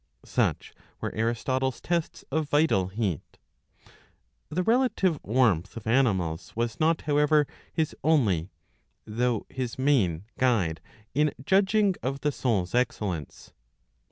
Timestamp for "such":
0.25-0.73